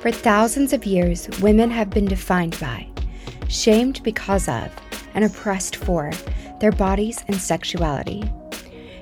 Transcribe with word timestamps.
For 0.00 0.12
thousands 0.12 0.72
of 0.72 0.86
years, 0.86 1.28
women 1.40 1.72
have 1.72 1.90
been 1.90 2.04
defined 2.04 2.56
by, 2.60 2.86
shamed 3.48 4.00
because 4.04 4.48
of, 4.48 4.70
and 5.14 5.24
oppressed 5.24 5.74
for 5.74 6.12
their 6.60 6.70
bodies 6.70 7.24
and 7.26 7.36
sexuality. 7.36 8.22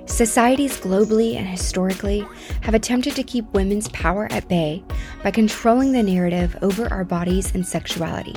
Societies 0.06 0.80
globally 0.80 1.37
and 1.37 1.46
historically 1.46 2.27
have 2.62 2.72
attempted 2.72 3.14
to 3.17 3.22
keep 3.22 3.45
women's 3.53 3.88
power 3.90 4.27
at 4.30 4.48
bay 4.48 4.82
by 5.22 5.30
controlling 5.30 5.93
the 5.93 6.03
narrative 6.03 6.56
over 6.63 6.90
our 6.90 7.04
bodies 7.04 7.54
and 7.54 7.67
sexuality. 7.67 8.35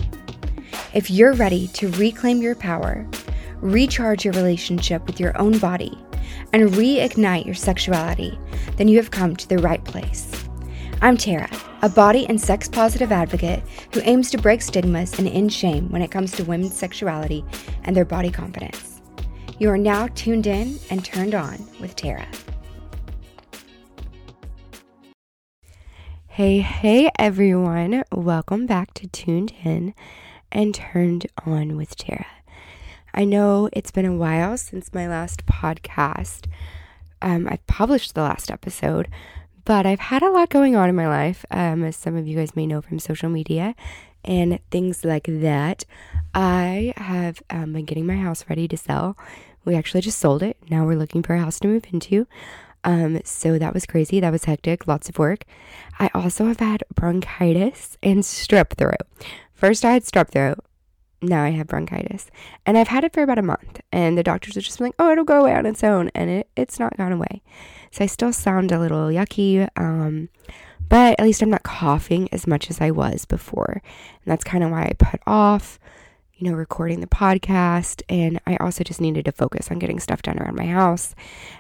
If 0.94 1.10
you're 1.10 1.34
ready 1.34 1.68
to 1.70 1.92
reclaim 1.92 2.42
your 2.42 2.56
power, 2.56 3.08
recharge 3.62 4.26
your 4.26 4.34
relationship 4.34 5.08
with 5.08 5.18
your 5.18 5.38
own 5.38 5.60
body, 5.60 5.98
and 6.52 6.70
reignite 6.72 7.46
your 7.46 7.56
sexuality, 7.56 8.38
then 8.76 8.90
you 8.90 8.98
have 8.98 9.12
come 9.12 9.38
to 9.38 9.48
the 9.48 9.60
right 9.60 9.84
place. 9.86 10.39
I'm 11.02 11.16
Tara, 11.16 11.50
a 11.82 11.88
body 11.88 12.26
and 12.28 12.42
sex 12.42 12.68
positive 12.68 13.10
advocate 13.10 13.64
who 13.94 14.02
aims 14.04 14.30
to 14.32 14.38
break 14.38 14.62
stigmas 14.62 15.18
and 15.18 15.30
end 15.30 15.54
shame 15.54 15.90
when 15.92 16.02
it 16.02 16.12
comes 16.12 16.34
to 16.34 16.44
women's 16.44 16.76
sexuality 16.76 17.46
and 17.86 17.96
their 17.96 18.04
body 18.04 18.30
confidence. 18.30 19.02
You 19.60 19.70
are 19.70 19.78
now 19.78 20.08
tuned 20.08 20.46
in 20.46 20.78
and 20.90 21.06
turned 21.06 21.36
on 21.36 21.66
with 21.80 21.96
Tara. 21.96 22.28
Hey, 26.28 26.60
hey 26.60 27.10
everyone, 27.18 28.04
welcome 28.12 28.66
back 28.66 28.94
to 28.96 29.08
Tuned 29.08 29.54
In 29.64 29.94
and 30.52 30.76
Turned 30.76 31.28
On 31.46 31.78
with 31.78 31.96
Tara. 31.96 32.28
I 33.14 33.24
know 33.24 33.70
it's 33.72 33.92
been 33.92 34.06
a 34.06 34.18
while 34.18 34.58
since 34.58 34.94
my 34.94 35.08
last 35.08 35.46
podcast. 35.46 36.48
Um, 37.22 37.48
I've 37.50 37.66
published 37.68 38.16
the 38.16 38.22
last 38.22 38.52
episode, 38.52 39.08
but 39.70 39.86
I've 39.86 40.00
had 40.00 40.24
a 40.24 40.32
lot 40.32 40.50
going 40.50 40.76
on 40.76 40.90
in 40.90 40.96
my 40.96 41.08
life, 41.08 41.46
um, 41.52 41.84
as 41.84 41.96
some 41.96 42.16
of 42.16 42.28
you 42.28 42.36
guys 42.36 42.56
may 42.56 42.66
know 42.66 42.82
from 42.82 42.98
social 42.98 43.30
media 43.30 43.76
and 44.26 44.58
things 44.72 45.06
like 45.06 45.28
that. 45.28 45.86
I 46.34 46.92
have 46.98 47.44
um, 47.52 47.74
been 47.74 47.86
getting 47.86 48.08
my 48.08 48.16
house 48.16 48.44
ready 48.50 48.68
to 48.68 48.76
sell. 48.76 49.16
We 49.66 49.76
actually 49.76 50.02
just 50.02 50.18
sold 50.18 50.42
it. 50.42 50.58
Now 50.72 50.88
we're 50.88 50.98
looking 50.98 51.22
for 51.22 51.36
a 51.36 51.40
house 51.40 51.60
to 51.60 51.68
move 51.68 51.86
into. 51.94 52.26
Um, 52.84 53.22
so 53.24 53.60
that 53.60 53.76
was 53.76 53.86
crazy. 53.86 54.20
That 54.20 54.32
was 54.32 54.46
hectic. 54.46 54.88
Lots 54.88 55.08
of 55.08 55.20
work. 55.20 55.46
I 56.00 56.10
also 56.16 56.48
have 56.48 56.60
had 56.60 56.84
bronchitis 56.96 57.96
and 58.02 58.24
strep 58.24 58.72
throat. 58.72 59.06
First, 59.54 59.86
I 59.86 59.92
had 59.92 60.04
strep 60.04 60.32
throat 60.32 60.58
now 61.22 61.44
I 61.44 61.50
have 61.50 61.68
bronchitis. 61.68 62.30
And 62.66 62.78
I've 62.78 62.88
had 62.88 63.04
it 63.04 63.14
for 63.14 63.24
about 63.24 63.40
a 63.40 63.44
month. 63.44 63.82
And 63.92 64.18
the 64.18 64.24
doctors 64.24 64.56
are 64.56 64.62
just 64.62 64.78
been 64.78 64.88
like, 64.88 64.96
oh, 65.00 65.12
it'll 65.12 65.26
go 65.26 65.42
away 65.42 65.54
on 65.54 65.66
its 65.66 65.84
own. 65.84 66.10
And 66.16 66.30
it, 66.30 66.50
it's 66.56 66.80
not 66.80 66.98
gone 66.98 67.12
away. 67.12 67.42
So 67.92 68.04
I 68.04 68.08
still 68.08 68.34
sound 68.34 68.72
a 68.72 68.80
little 68.80 69.08
yucky. 69.08 69.68
Um, 69.76 70.30
but 70.88 71.20
at 71.20 71.24
least 71.24 71.42
I'm 71.42 71.50
not 71.50 71.64
coughing 71.64 72.30
as 72.32 72.48
much 72.48 72.70
as 72.70 72.82
I 72.82 72.92
was 72.92 73.26
before. 73.26 73.82
And 73.84 74.32
that's 74.32 74.44
kind 74.44 74.64
of 74.64 74.72
why 74.72 74.84
I 74.84 74.94
put 74.98 75.22
off, 75.28 75.80
you 76.36 76.50
know, 76.50 76.56
recording 76.56 77.02
the 77.02 77.08
podcast. 77.08 78.02
And 78.10 78.40
I 78.48 78.56
also 78.58 78.84
just 78.84 79.02
needed 79.02 79.26
to 79.26 79.32
focus 79.32 79.70
on 79.70 79.80
getting 79.80 80.00
stuff 80.00 80.22
done 80.22 80.40
around 80.40 80.56
my 80.56 80.66
house. 80.66 81.16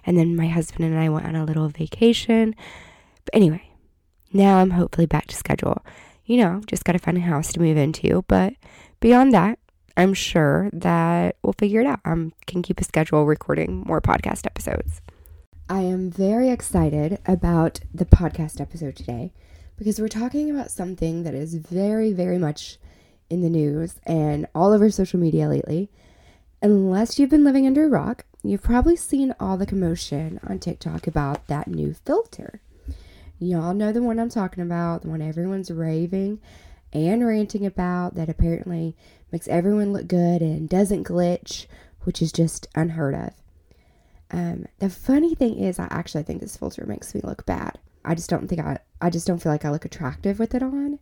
And 0.05 0.17
then 0.17 0.35
my 0.35 0.47
husband 0.47 0.85
and 0.85 0.97
I 0.97 1.09
went 1.09 1.27
on 1.27 1.35
a 1.35 1.45
little 1.45 1.69
vacation. 1.69 2.55
But 3.25 3.35
anyway, 3.35 3.69
now 4.33 4.57
I'm 4.57 4.71
hopefully 4.71 5.05
back 5.05 5.27
to 5.27 5.35
schedule. 5.35 5.85
You 6.25 6.37
know, 6.37 6.61
just 6.67 6.83
got 6.83 6.93
to 6.93 6.99
find 6.99 7.17
a 7.17 7.21
house 7.21 7.53
to 7.53 7.59
move 7.59 7.77
into. 7.77 8.23
But 8.27 8.53
beyond 8.99 9.33
that, 9.33 9.59
I'm 9.97 10.13
sure 10.13 10.69
that 10.71 11.35
we'll 11.43 11.53
figure 11.53 11.81
it 11.81 11.87
out. 11.87 11.99
I 12.05 12.11
um, 12.11 12.33
can 12.45 12.61
keep 12.61 12.79
a 12.79 12.83
schedule 12.83 13.25
recording 13.25 13.83
more 13.85 14.01
podcast 14.01 14.45
episodes. 14.45 15.01
I 15.67 15.81
am 15.81 16.09
very 16.09 16.49
excited 16.49 17.19
about 17.25 17.81
the 17.93 18.05
podcast 18.05 18.59
episode 18.59 18.95
today 18.95 19.33
because 19.77 19.99
we're 19.99 20.07
talking 20.07 20.49
about 20.49 20.71
something 20.71 21.23
that 21.23 21.33
is 21.33 21.55
very, 21.55 22.11
very 22.11 22.37
much 22.37 22.79
in 23.29 23.41
the 23.41 23.49
news 23.49 23.99
and 24.03 24.47
all 24.55 24.73
over 24.73 24.89
social 24.89 25.19
media 25.19 25.47
lately. 25.47 25.91
Unless 26.61 27.19
you've 27.19 27.29
been 27.29 27.43
living 27.43 27.67
under 27.67 27.85
a 27.85 27.89
rock, 27.89 28.25
you've 28.43 28.63
probably 28.63 28.95
seen 28.95 29.35
all 29.39 29.57
the 29.57 29.65
commotion 29.65 30.39
on 30.47 30.59
TikTok 30.59 31.07
about 31.07 31.47
that 31.47 31.67
new 31.67 31.93
filter. 31.93 32.61
Y'all 33.37 33.73
know 33.73 33.91
the 33.91 34.03
one 34.03 34.19
I'm 34.19 34.29
talking 34.29 34.63
about, 34.63 35.03
the 35.03 35.09
one 35.09 35.21
everyone's 35.21 35.71
raving 35.71 36.39
and 36.93 37.25
ranting 37.25 37.65
about 37.65 38.15
that 38.15 38.29
apparently 38.29 38.95
makes 39.31 39.47
everyone 39.47 39.93
look 39.93 40.07
good 40.07 40.41
and 40.41 40.67
doesn't 40.67 41.07
glitch, 41.07 41.67
which 42.03 42.21
is 42.21 42.31
just 42.31 42.67
unheard 42.75 43.13
of. 43.13 43.33
Um, 44.31 44.65
the 44.79 44.89
funny 44.89 45.35
thing 45.35 45.59
is, 45.59 45.79
I 45.79 45.87
actually 45.89 46.23
think 46.23 46.41
this 46.41 46.57
filter 46.57 46.85
makes 46.85 47.13
me 47.13 47.21
look 47.23 47.45
bad. 47.45 47.77
I 48.05 48.15
just 48.15 48.29
don't 48.29 48.47
think 48.47 48.61
I, 48.61 48.79
I 49.01 49.09
just 49.09 49.27
don't 49.27 49.39
feel 49.39 49.51
like 49.51 49.65
I 49.65 49.71
look 49.71 49.85
attractive 49.85 50.39
with 50.39 50.55
it 50.55 50.63
on. 50.63 50.99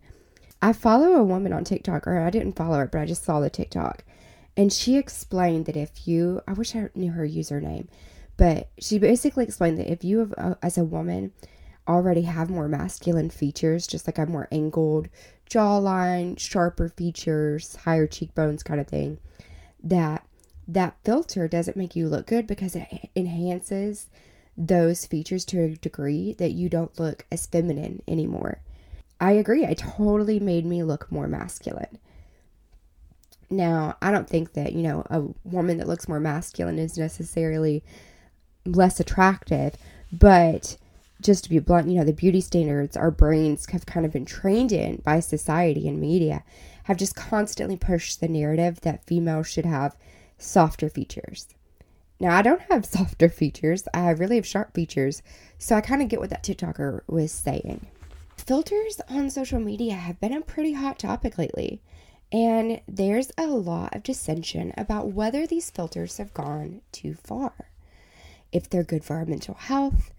I 0.61 0.73
follow 0.73 1.13
a 1.13 1.23
woman 1.23 1.53
on 1.53 1.63
TikTok, 1.63 2.07
or 2.07 2.19
I 2.19 2.29
didn't 2.29 2.55
follow 2.55 2.77
her, 2.77 2.87
but 2.87 3.01
I 3.01 3.05
just 3.05 3.23
saw 3.23 3.39
the 3.39 3.49
TikTok. 3.49 4.03
And 4.55 4.73
she 4.73 4.97
explained 4.97 5.67
that 5.67 5.77
if 5.77 6.07
you, 6.07 6.41
I 6.47 6.53
wish 6.53 6.75
I 6.75 6.89
knew 6.95 7.11
her 7.11 7.27
username, 7.27 7.87
but 8.37 8.69
she 8.79 8.97
basically 8.97 9.43
explained 9.43 9.77
that 9.77 9.91
if 9.91 10.03
you, 10.03 10.19
have, 10.19 10.33
uh, 10.37 10.55
as 10.63 10.77
a 10.77 10.83
woman, 10.83 11.31
already 11.87 12.23
have 12.23 12.49
more 12.49 12.67
masculine 12.67 13.29
features, 13.29 13.87
just 13.87 14.07
like 14.07 14.17
a 14.17 14.25
more 14.25 14.47
angled 14.51 15.07
jawline, 15.49 16.37
sharper 16.37 16.89
features, 16.89 17.75
higher 17.77 18.07
cheekbones 18.07 18.63
kind 18.63 18.79
of 18.79 18.87
thing, 18.87 19.19
that 19.83 20.25
that 20.67 20.97
filter 21.03 21.47
doesn't 21.47 21.77
make 21.77 21.95
you 21.95 22.07
look 22.07 22.27
good 22.27 22.45
because 22.45 22.75
it 22.75 23.09
enhances 23.15 24.07
those 24.57 25.05
features 25.05 25.45
to 25.45 25.61
a 25.61 25.75
degree 25.75 26.33
that 26.33 26.51
you 26.51 26.67
don't 26.67 26.99
look 26.99 27.25
as 27.31 27.45
feminine 27.45 28.01
anymore. 28.07 28.59
I 29.19 29.31
agree. 29.33 29.63
It 29.63 29.77
totally 29.77 30.39
made 30.39 30.65
me 30.65 30.83
look 30.83 31.11
more 31.11 31.27
masculine. 31.27 31.99
Now, 33.49 33.95
I 34.01 34.11
don't 34.11 34.27
think 34.27 34.53
that, 34.53 34.73
you 34.73 34.83
know, 34.83 35.05
a 35.09 35.23
woman 35.43 35.77
that 35.77 35.87
looks 35.87 36.09
more 36.09 36.19
masculine 36.19 36.79
is 36.79 36.97
necessarily 36.97 37.83
less 38.65 38.99
attractive, 38.99 39.75
but 40.11 40.77
just 41.21 41.43
to 41.43 41.49
be 41.49 41.59
blunt, 41.59 41.89
you 41.89 41.95
know, 41.97 42.03
the 42.03 42.13
beauty 42.13 42.41
standards 42.41 42.95
our 42.95 43.11
brains 43.11 43.69
have 43.71 43.85
kind 43.85 44.05
of 44.05 44.11
been 44.11 44.25
trained 44.25 44.71
in 44.71 45.01
by 45.03 45.19
society 45.19 45.87
and 45.87 45.99
media 45.99 46.43
have 46.83 46.97
just 46.97 47.15
constantly 47.15 47.75
pushed 47.75 48.19
the 48.19 48.27
narrative 48.27 48.81
that 48.81 49.03
females 49.05 49.47
should 49.47 49.65
have 49.65 49.95
softer 50.37 50.89
features. 50.89 51.47
Now, 52.19 52.35
I 52.35 52.41
don't 52.41 52.61
have 52.69 52.85
softer 52.85 53.29
features, 53.29 53.83
I 53.93 54.09
really 54.11 54.35
have 54.35 54.45
sharp 54.45 54.73
features, 54.73 55.21
so 55.57 55.75
I 55.75 55.81
kind 55.81 56.01
of 56.01 56.09
get 56.09 56.19
what 56.19 56.29
that 56.29 56.43
TikToker 56.43 57.01
was 57.07 57.31
saying. 57.31 57.87
Filters 58.37 59.01
on 59.09 59.29
social 59.29 59.59
media 59.59 59.95
have 59.95 60.19
been 60.19 60.33
a 60.33 60.41
pretty 60.41 60.73
hot 60.73 60.99
topic 60.99 61.37
lately, 61.37 61.81
and 62.31 62.81
there's 62.87 63.31
a 63.37 63.47
lot 63.47 63.95
of 63.95 64.03
dissension 64.03 64.73
about 64.77 65.11
whether 65.11 65.47
these 65.47 65.71
filters 65.71 66.17
have 66.17 66.33
gone 66.33 66.81
too 66.91 67.15
far. 67.15 67.53
If 68.51 68.69
they're 68.69 68.83
good 68.83 69.03
for 69.03 69.17
our 69.17 69.25
mental 69.25 69.55
health, 69.55 70.11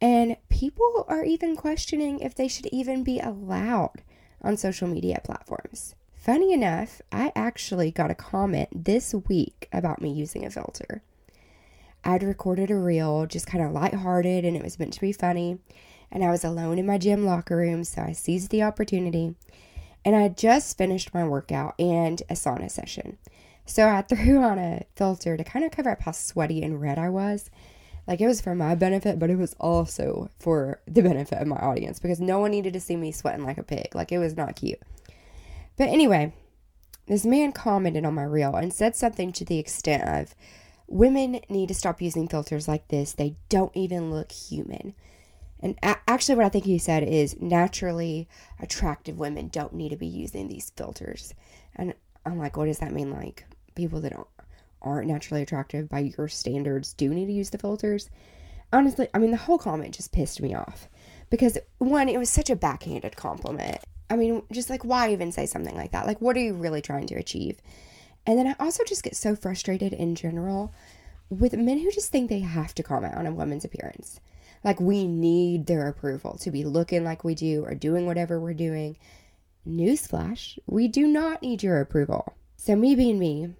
and 0.00 0.36
people 0.48 1.04
are 1.08 1.24
even 1.24 1.56
questioning 1.56 2.20
if 2.20 2.34
they 2.34 2.48
should 2.48 2.66
even 2.66 3.04
be 3.04 3.20
allowed 3.20 4.02
on 4.42 4.56
social 4.56 4.88
media 4.88 5.20
platforms. 5.22 5.94
Funny 6.14 6.52
enough, 6.52 7.00
I 7.10 7.32
actually 7.34 7.90
got 7.90 8.10
a 8.10 8.14
comment 8.14 8.84
this 8.84 9.14
week 9.14 9.68
about 9.72 10.02
me 10.02 10.12
using 10.12 10.44
a 10.44 10.50
filter. 10.50 11.02
I'd 12.04 12.22
recorded 12.22 12.70
a 12.70 12.76
reel, 12.76 13.26
just 13.26 13.46
kind 13.46 13.64
of 13.64 13.72
lighthearted, 13.72 14.44
and 14.44 14.56
it 14.56 14.62
was 14.62 14.78
meant 14.78 14.92
to 14.94 15.00
be 15.00 15.12
funny. 15.12 15.58
And 16.10 16.24
I 16.24 16.30
was 16.30 16.44
alone 16.44 16.78
in 16.78 16.86
my 16.86 16.98
gym 16.98 17.24
locker 17.24 17.56
room, 17.56 17.84
so 17.84 18.02
I 18.02 18.12
seized 18.12 18.50
the 18.50 18.62
opportunity. 18.62 19.34
And 20.04 20.16
I 20.16 20.22
had 20.22 20.36
just 20.36 20.78
finished 20.78 21.12
my 21.12 21.26
workout 21.26 21.74
and 21.78 22.22
a 22.30 22.34
sauna 22.34 22.70
session. 22.70 23.18
So 23.66 23.88
I 23.88 24.02
threw 24.08 24.42
on 24.42 24.58
a 24.58 24.84
filter 24.96 25.36
to 25.36 25.44
kind 25.44 25.64
of 25.64 25.70
cover 25.70 25.90
up 25.90 26.02
how 26.02 26.12
sweaty 26.12 26.62
and 26.62 26.80
red 26.80 26.98
I 26.98 27.10
was. 27.10 27.50
Like 28.06 28.20
it 28.20 28.26
was 28.26 28.40
for 28.40 28.54
my 28.54 28.74
benefit, 28.74 29.18
but 29.18 29.30
it 29.30 29.38
was 29.38 29.54
also 29.60 30.30
for 30.38 30.80
the 30.86 31.02
benefit 31.02 31.40
of 31.40 31.46
my 31.46 31.56
audience 31.56 31.98
because 31.98 32.20
no 32.20 32.38
one 32.38 32.50
needed 32.50 32.72
to 32.72 32.80
see 32.80 32.96
me 32.96 33.12
sweating 33.12 33.44
like 33.44 33.58
a 33.58 33.62
pig. 33.62 33.94
Like 33.94 34.10
it 34.12 34.18
was 34.18 34.36
not 34.36 34.56
cute. 34.56 34.80
But 35.76 35.88
anyway, 35.88 36.32
this 37.06 37.24
man 37.24 37.52
commented 37.52 38.04
on 38.04 38.14
my 38.14 38.24
reel 38.24 38.54
and 38.54 38.72
said 38.72 38.96
something 38.96 39.32
to 39.32 39.44
the 39.44 39.58
extent 39.58 40.02
of 40.08 40.34
women 40.86 41.40
need 41.48 41.68
to 41.68 41.74
stop 41.74 42.02
using 42.02 42.28
filters 42.28 42.68
like 42.68 42.88
this. 42.88 43.12
They 43.12 43.36
don't 43.48 43.74
even 43.76 44.10
look 44.10 44.32
human. 44.32 44.94
And 45.60 45.76
a- 45.82 45.98
actually, 46.08 46.36
what 46.36 46.46
I 46.46 46.50
think 46.50 46.64
he 46.64 46.78
said 46.78 47.02
is 47.02 47.40
naturally 47.40 48.28
attractive 48.60 49.18
women 49.18 49.48
don't 49.48 49.74
need 49.74 49.90
to 49.90 49.96
be 49.96 50.06
using 50.06 50.48
these 50.48 50.70
filters. 50.76 51.34
And 51.76 51.94
I'm 52.26 52.38
like, 52.38 52.56
what 52.56 52.66
does 52.66 52.78
that 52.78 52.92
mean? 52.92 53.10
Like 53.10 53.44
people 53.74 54.00
that 54.00 54.12
don't 54.12 54.26
aren't 54.82 55.08
naturally 55.08 55.42
attractive 55.42 55.88
by 55.88 56.00
your 56.00 56.28
standards 56.28 56.92
do 56.94 57.08
need 57.08 57.26
to 57.26 57.32
use 57.32 57.50
the 57.50 57.58
filters. 57.58 58.10
Honestly, 58.72 59.08
I 59.12 59.18
mean, 59.18 59.30
the 59.30 59.36
whole 59.36 59.58
comment 59.58 59.94
just 59.94 60.12
pissed 60.12 60.40
me 60.40 60.54
off 60.54 60.88
because 61.28 61.58
one, 61.78 62.08
it 62.08 62.18
was 62.18 62.30
such 62.30 62.50
a 62.50 62.56
backhanded 62.56 63.16
compliment. 63.16 63.78
I 64.10 64.16
mean, 64.16 64.42
just 64.52 64.70
like, 64.70 64.84
why 64.84 65.12
even 65.12 65.32
say 65.32 65.46
something 65.46 65.76
like 65.76 65.92
that? 65.92 66.06
Like, 66.06 66.20
what 66.20 66.36
are 66.36 66.40
you 66.40 66.54
really 66.54 66.82
trying 66.82 67.06
to 67.08 67.14
achieve? 67.14 67.60
And 68.26 68.38
then 68.38 68.48
I 68.48 68.54
also 68.58 68.84
just 68.84 69.04
get 69.04 69.16
so 69.16 69.36
frustrated 69.36 69.92
in 69.92 70.14
general 70.14 70.74
with 71.30 71.56
men 71.56 71.78
who 71.78 71.90
just 71.92 72.10
think 72.10 72.28
they 72.28 72.40
have 72.40 72.74
to 72.74 72.82
comment 72.82 73.14
on 73.14 73.26
a 73.26 73.32
woman's 73.32 73.64
appearance. 73.64 74.20
Like, 74.64 74.80
we 74.80 75.06
need 75.06 75.66
their 75.66 75.88
approval 75.88 76.36
to 76.38 76.50
be 76.50 76.64
looking 76.64 77.04
like 77.04 77.24
we 77.24 77.34
do 77.34 77.64
or 77.64 77.74
doing 77.74 78.04
whatever 78.06 78.38
we're 78.38 78.52
doing. 78.52 78.98
newsflash, 79.66 80.58
we 80.66 80.88
do 80.88 81.06
not 81.06 81.42
need 81.42 81.62
your 81.62 81.80
approval. 81.80 82.34
So, 82.56 82.74
me 82.76 82.94
being 82.94 83.18
me 83.18 83.54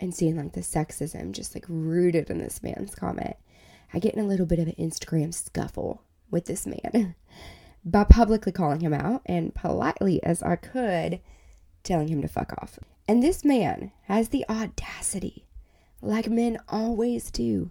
and 0.00 0.14
seeing 0.14 0.36
like 0.36 0.52
the 0.52 0.60
sexism 0.60 1.32
just 1.32 1.54
like 1.54 1.64
rooted 1.68 2.30
in 2.30 2.38
this 2.38 2.62
man's 2.62 2.94
comment, 2.94 3.36
I 3.92 3.98
get 3.98 4.14
in 4.14 4.20
a 4.20 4.26
little 4.26 4.46
bit 4.46 4.58
of 4.58 4.68
an 4.68 4.74
Instagram 4.78 5.32
scuffle 5.32 6.02
with 6.30 6.46
this 6.46 6.66
man 6.66 7.14
by 7.84 8.04
publicly 8.04 8.52
calling 8.52 8.80
him 8.80 8.94
out 8.94 9.22
and 9.26 9.54
politely 9.54 10.22
as 10.22 10.42
I 10.42 10.56
could 10.56 11.20
telling 11.82 12.08
him 12.08 12.22
to 12.22 12.28
fuck 12.28 12.52
off. 12.60 12.78
And 13.06 13.22
this 13.22 13.44
man 13.44 13.92
has 14.04 14.30
the 14.30 14.44
audacity, 14.48 15.46
like 16.00 16.28
men 16.28 16.58
always 16.68 17.30
do, 17.30 17.70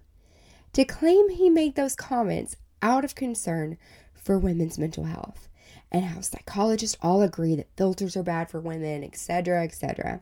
to 0.73 0.85
claim 0.85 1.29
he 1.29 1.49
made 1.49 1.75
those 1.75 1.95
comments 1.95 2.55
out 2.81 3.03
of 3.03 3.15
concern 3.15 3.77
for 4.13 4.37
women's 4.37 4.77
mental 4.77 5.05
health 5.05 5.49
and 5.91 6.05
how 6.05 6.21
psychologists 6.21 6.97
all 7.01 7.21
agree 7.21 7.55
that 7.55 7.75
filters 7.75 8.17
are 8.17 8.23
bad 8.23 8.49
for 8.49 8.59
women, 8.59 9.03
etc., 9.03 9.63
etc. 9.63 10.21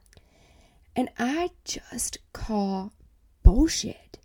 And 0.95 1.09
I 1.17 1.51
just 1.63 2.17
call 2.33 2.93
bullshit. 3.43 4.19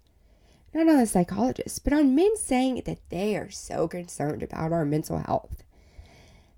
Not 0.74 0.88
on 0.88 0.98
the 0.98 1.06
psychologists, 1.06 1.78
but 1.78 1.92
on 1.92 2.14
men 2.14 2.36
saying 2.36 2.82
that 2.84 2.98
they 3.08 3.36
are 3.36 3.50
so 3.50 3.88
concerned 3.88 4.42
about 4.42 4.72
our 4.72 4.84
mental 4.84 5.18
health. 5.18 5.62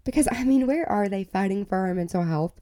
Because, 0.05 0.27
I 0.31 0.45
mean, 0.45 0.67
where 0.67 0.89
are 0.89 1.09
they 1.09 1.25
fighting 1.25 1.65
for 1.65 1.79
our 1.79 1.95
mental 1.95 2.25
health 2.25 2.61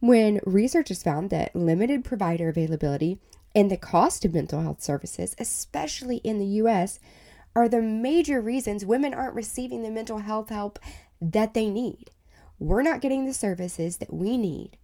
when 0.00 0.40
research 0.44 0.88
has 0.88 1.02
found 1.02 1.30
that 1.30 1.56
limited 1.56 2.04
provider 2.04 2.48
availability 2.48 3.18
and 3.54 3.70
the 3.70 3.76
cost 3.76 4.24
of 4.24 4.34
mental 4.34 4.60
health 4.60 4.82
services, 4.82 5.34
especially 5.38 6.16
in 6.18 6.38
the 6.38 6.46
US, 6.62 6.98
are 7.56 7.68
the 7.68 7.82
major 7.82 8.40
reasons 8.40 8.84
women 8.84 9.14
aren't 9.14 9.34
receiving 9.34 9.82
the 9.82 9.90
mental 9.90 10.18
health 10.18 10.48
help 10.48 10.78
that 11.20 11.54
they 11.54 11.70
need. 11.70 12.10
We're 12.58 12.82
not 12.82 13.00
getting 13.00 13.26
the 13.26 13.34
services 13.34 13.98
that 13.98 14.12
we 14.12 14.36
need. 14.36 14.76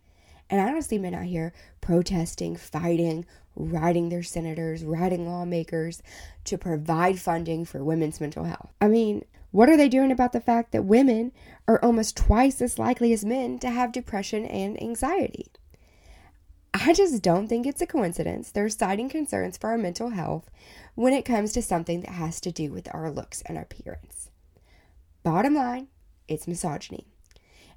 And 0.51 0.61
I 0.61 0.71
don't 0.71 0.83
see 0.83 0.99
men 0.99 1.15
out 1.15 1.25
here 1.25 1.53
protesting, 1.81 2.57
fighting, 2.57 3.25
writing 3.55 4.09
their 4.09 4.25
senators, 4.25 4.85
writing 4.85 5.27
lawmakers 5.27 6.03
to 6.45 6.59
provide 6.59 7.21
funding 7.21 7.65
for 7.65 7.85
women's 7.85 8.21
mental 8.21 8.45
health. 8.45 8.73
I 8.81 8.89
mean, 8.89 9.25
what 9.53 9.69
are 9.69 9.77
they 9.77 9.89
doing 9.89 10.11
about 10.11 10.33
the 10.33 10.41
fact 10.41 10.73
that 10.73 10.85
women 10.85 11.33
are 11.69 11.83
almost 11.83 12.17
twice 12.17 12.61
as 12.61 12.79
likely 12.79 13.13
as 13.13 13.25
men 13.25 13.59
to 13.61 13.71
have 13.71 13.93
depression 13.93 14.45
and 14.45 14.81
anxiety? 14.83 15.47
I 16.75 16.93
just 16.93 17.23
don't 17.23 17.49
think 17.49 17.67
it's 17.67 17.81
a 17.81 17.87
coincidence 17.87 18.51
they're 18.51 18.69
citing 18.69 19.09
concerns 19.09 19.57
for 19.57 19.71
our 19.71 19.79
mental 19.79 20.11
health 20.11 20.51
when 20.95 21.13
it 21.13 21.25
comes 21.25 21.53
to 21.53 21.63
something 21.63 22.01
that 22.03 22.11
has 22.11 22.41
to 22.43 22.53
do 22.53 22.73
with 22.73 22.89
our 22.95 23.11
looks 23.11 23.43
and 23.47 23.59
appearance. 23.59 24.31
Bottom 25.23 25.55
line, 25.55 25.89
it's 26.29 26.47
misogyny. 26.47 27.07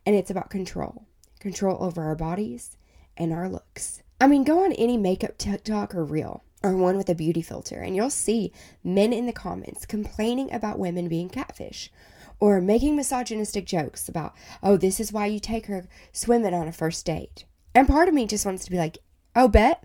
And 0.06 0.16
it's 0.16 0.30
about 0.30 0.50
control 0.50 1.06
control 1.44 1.78
over 1.84 2.02
our 2.02 2.16
bodies 2.16 2.78
and 3.16 3.32
our 3.32 3.48
looks. 3.48 4.02
I 4.20 4.28
mean, 4.28 4.44
go 4.44 4.64
on 4.64 4.72
any 4.74 4.98
makeup 4.98 5.38
TikTok 5.38 5.94
or 5.94 6.04
reel 6.04 6.44
or 6.64 6.76
one 6.76 6.96
with 6.96 7.10
a 7.10 7.16
beauty 7.16 7.42
filter, 7.42 7.80
and 7.82 7.96
you'll 7.96 8.10
see 8.10 8.54
men 8.84 9.12
in 9.12 9.26
the 9.26 9.34
comments 9.34 9.86
complaining 9.86 10.52
about 10.52 10.80
women 10.80 11.10
being 11.10 11.30
catfish 11.30 11.92
or 12.40 12.62
making 12.62 12.96
misogynistic 12.96 13.66
jokes 13.66 14.08
about, 14.08 14.34
oh, 14.64 14.78
this 14.78 15.00
is 15.00 15.12
why 15.12 15.26
you 15.26 15.40
take 15.40 15.66
her 15.66 15.88
swimming 16.14 16.54
on 16.54 16.68
a 16.68 16.72
first 16.72 17.06
date. 17.06 17.46
And 17.76 17.88
part 17.88 18.08
of 18.08 18.14
me 18.14 18.26
just 18.26 18.46
wants 18.46 18.64
to 18.66 18.72
be 18.72 18.78
like, 18.78 18.98
oh, 19.36 19.50
bet. 19.50 19.84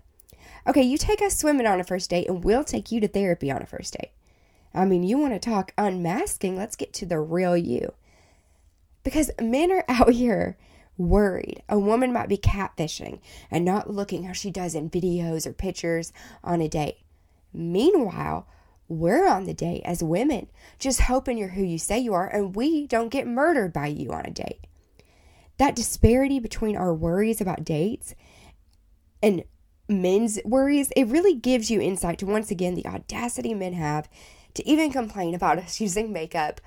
Okay, 0.65 0.81
you 0.81 0.97
take 0.97 1.21
us 1.21 1.37
swimming 1.37 1.67
on 1.67 1.79
a 1.79 1.83
first 1.83 2.09
date, 2.09 2.29
and 2.29 2.43
we'll 2.43 2.63
take 2.63 2.91
you 2.91 3.01
to 3.01 3.07
therapy 3.07 3.51
on 3.51 3.61
a 3.61 3.65
first 3.65 3.97
date. 3.99 4.11
I 4.73 4.85
mean, 4.85 5.03
you 5.03 5.17
want 5.17 5.33
to 5.33 5.39
talk 5.39 5.73
unmasking? 5.77 6.55
Let's 6.55 6.75
get 6.75 6.93
to 6.93 7.05
the 7.05 7.19
real 7.19 7.57
you. 7.57 7.93
Because 9.03 9.31
men 9.41 9.71
are 9.71 9.83
out 9.89 10.13
here 10.13 10.57
worried. 10.99 11.63
A 11.69 11.79
woman 11.79 12.13
might 12.13 12.29
be 12.29 12.37
catfishing 12.37 13.19
and 13.49 13.65
not 13.65 13.89
looking 13.89 14.23
how 14.23 14.33
she 14.33 14.51
does 14.51 14.75
in 14.75 14.89
videos 14.89 15.47
or 15.47 15.53
pictures 15.53 16.11
on 16.43 16.61
a 16.61 16.67
date. 16.67 16.97
Meanwhile, 17.53 18.47
we're 18.87 19.27
on 19.27 19.45
the 19.45 19.53
date 19.53 19.81
as 19.85 20.03
women, 20.03 20.47
just 20.77 21.01
hoping 21.01 21.37
you're 21.37 21.49
who 21.49 21.63
you 21.63 21.77
say 21.77 21.97
you 21.97 22.13
are 22.13 22.27
and 22.27 22.55
we 22.55 22.85
don't 22.85 23.09
get 23.09 23.25
murdered 23.25 23.71
by 23.71 23.87
you 23.87 24.11
on 24.11 24.25
a 24.25 24.31
date. 24.31 24.67
That 25.57 25.75
disparity 25.75 26.39
between 26.39 26.75
our 26.75 26.93
worries 26.93 27.41
about 27.41 27.63
dates 27.63 28.13
and 29.23 29.43
men's 29.87 30.39
worries, 30.45 30.91
it 30.95 31.07
really 31.07 31.35
gives 31.35 31.71
you 31.71 31.81
insight 31.81 32.19
to 32.19 32.25
once 32.25 32.51
again 32.51 32.75
the 32.75 32.85
audacity 32.85 33.53
men 33.53 33.73
have 33.73 34.09
to 34.55 34.67
even 34.67 34.91
complain 34.91 35.33
about 35.33 35.57
us 35.63 35.79
using 35.79 36.11
makeup 36.11 36.59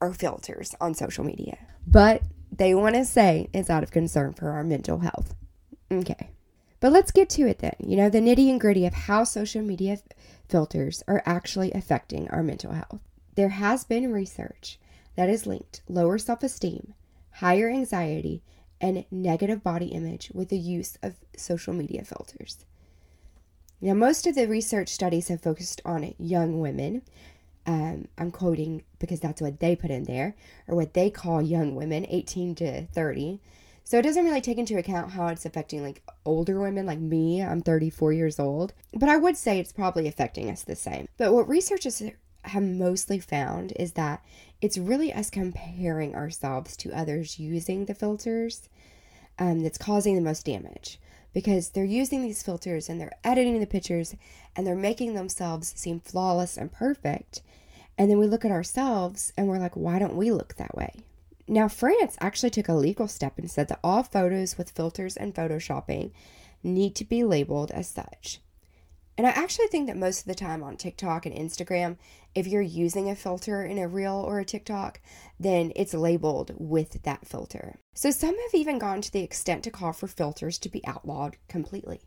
or 0.00 0.12
filters 0.12 0.74
on 0.80 0.94
social 0.94 1.24
media. 1.24 1.58
But 1.86 2.22
they 2.52 2.74
want 2.74 2.94
to 2.94 3.04
say 3.04 3.48
it's 3.54 3.70
out 3.70 3.82
of 3.82 3.90
concern 3.90 4.34
for 4.34 4.50
our 4.50 4.62
mental 4.62 4.98
health. 4.98 5.34
Okay. 5.90 6.30
But 6.80 6.92
let's 6.92 7.10
get 7.12 7.30
to 7.30 7.46
it 7.46 7.60
then. 7.60 7.76
You 7.78 7.96
know, 7.96 8.10
the 8.10 8.20
nitty 8.20 8.50
and 8.50 8.60
gritty 8.60 8.86
of 8.86 8.92
how 8.94 9.24
social 9.24 9.62
media 9.62 9.92
f- 9.92 10.02
filters 10.48 11.02
are 11.06 11.22
actually 11.24 11.72
affecting 11.72 12.28
our 12.30 12.42
mental 12.42 12.72
health. 12.72 13.00
There 13.36 13.50
has 13.50 13.84
been 13.84 14.12
research 14.12 14.78
that 15.16 15.28
has 15.28 15.46
linked 15.46 15.82
lower 15.88 16.18
self 16.18 16.42
esteem, 16.42 16.94
higher 17.34 17.70
anxiety, 17.70 18.42
and 18.80 19.04
negative 19.10 19.62
body 19.62 19.86
image 19.86 20.30
with 20.34 20.48
the 20.48 20.58
use 20.58 20.98
of 21.02 21.14
social 21.36 21.72
media 21.72 22.04
filters. 22.04 22.64
Now, 23.80 23.94
most 23.94 24.26
of 24.26 24.34
the 24.34 24.46
research 24.46 24.88
studies 24.88 25.28
have 25.28 25.40
focused 25.40 25.80
on 25.84 26.14
young 26.18 26.60
women, 26.60 27.02
um, 27.66 28.08
I'm 28.18 28.30
quoting 28.30 28.82
because 28.98 29.20
that's 29.20 29.40
what 29.40 29.60
they 29.60 29.76
put 29.76 29.90
in 29.90 30.04
there, 30.04 30.34
or 30.66 30.76
what 30.76 30.94
they 30.94 31.10
call 31.10 31.40
young 31.40 31.74
women, 31.74 32.06
18 32.08 32.54
to 32.56 32.86
30. 32.86 33.40
So 33.84 33.98
it 33.98 34.02
doesn't 34.02 34.24
really 34.24 34.40
take 34.40 34.58
into 34.58 34.78
account 34.78 35.12
how 35.12 35.26
it's 35.28 35.44
affecting 35.44 35.82
like 35.82 36.02
older 36.24 36.60
women 36.60 36.86
like 36.86 36.98
me. 36.98 37.42
I'm 37.42 37.62
34 37.62 38.12
years 38.12 38.38
old, 38.38 38.72
but 38.94 39.08
I 39.08 39.16
would 39.16 39.36
say 39.36 39.58
it's 39.58 39.72
probably 39.72 40.06
affecting 40.06 40.50
us 40.50 40.62
the 40.62 40.76
same. 40.76 41.08
But 41.18 41.32
what 41.32 41.48
researchers 41.48 42.02
have 42.44 42.62
mostly 42.62 43.18
found 43.18 43.72
is 43.76 43.92
that 43.92 44.24
it's 44.60 44.78
really 44.78 45.12
us 45.12 45.30
comparing 45.30 46.14
ourselves 46.14 46.76
to 46.78 46.92
others 46.92 47.38
using 47.38 47.84
the 47.84 47.94
filters 47.94 48.68
um, 49.38 49.60
that's 49.60 49.78
causing 49.78 50.14
the 50.14 50.20
most 50.20 50.46
damage 50.46 51.00
because 51.32 51.70
they're 51.70 51.84
using 51.84 52.22
these 52.22 52.42
filters 52.42 52.88
and 52.88 53.00
they're 53.00 53.16
editing 53.24 53.60
the 53.60 53.66
pictures 53.66 54.14
and 54.54 54.66
they're 54.66 54.76
making 54.76 55.14
themselves 55.14 55.72
seem 55.76 56.00
flawless 56.00 56.56
and 56.56 56.72
perfect. 56.72 57.42
And 57.98 58.10
then 58.10 58.18
we 58.18 58.26
look 58.26 58.44
at 58.44 58.50
ourselves 58.50 59.32
and 59.36 59.48
we're 59.48 59.58
like, 59.58 59.76
why 59.76 59.98
don't 59.98 60.16
we 60.16 60.30
look 60.30 60.56
that 60.56 60.74
way? 60.74 61.02
Now, 61.48 61.68
France 61.68 62.16
actually 62.20 62.50
took 62.50 62.68
a 62.68 62.74
legal 62.74 63.08
step 63.08 63.38
and 63.38 63.50
said 63.50 63.68
that 63.68 63.80
all 63.82 64.02
photos 64.02 64.56
with 64.56 64.70
filters 64.70 65.16
and 65.16 65.34
photoshopping 65.34 66.12
need 66.62 66.94
to 66.96 67.04
be 67.04 67.24
labeled 67.24 67.70
as 67.72 67.88
such. 67.88 68.40
And 69.18 69.26
I 69.26 69.30
actually 69.30 69.66
think 69.66 69.88
that 69.88 69.96
most 69.96 70.20
of 70.20 70.26
the 70.26 70.34
time 70.34 70.62
on 70.62 70.76
TikTok 70.76 71.26
and 71.26 71.34
Instagram, 71.34 71.98
if 72.34 72.46
you're 72.46 72.62
using 72.62 73.10
a 73.10 73.14
filter 73.14 73.64
in 73.64 73.78
a 73.78 73.88
reel 73.88 74.14
or 74.14 74.38
a 74.38 74.44
TikTok, 74.44 75.00
then 75.38 75.72
it's 75.76 75.92
labeled 75.92 76.54
with 76.56 77.02
that 77.02 77.26
filter. 77.26 77.76
So 77.94 78.10
some 78.10 78.36
have 78.36 78.54
even 78.54 78.78
gone 78.78 79.02
to 79.02 79.12
the 79.12 79.22
extent 79.22 79.62
to 79.64 79.70
call 79.70 79.92
for 79.92 80.06
filters 80.06 80.58
to 80.58 80.68
be 80.68 80.86
outlawed 80.86 81.36
completely. 81.48 82.00